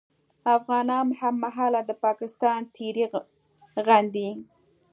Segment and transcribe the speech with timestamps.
[0.57, 3.05] افغانان هممهاله د پاکستان تېری
[3.85, 4.29] غندي